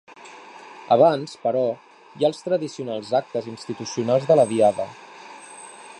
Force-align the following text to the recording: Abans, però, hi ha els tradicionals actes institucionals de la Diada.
Abans, 0.95 1.35
però, 1.43 1.61
hi 2.15 2.25
ha 2.25 2.31
els 2.31 2.41
tradicionals 2.47 3.13
actes 3.21 3.51
institucionals 3.53 4.29
de 4.31 4.39
la 4.41 4.51
Diada. 4.55 4.89